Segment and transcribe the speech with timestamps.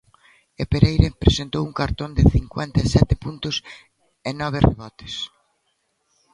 [0.61, 3.55] E Pereira presentou un cartón de cincuenta e sete puntos
[4.29, 5.13] e nove rebotes.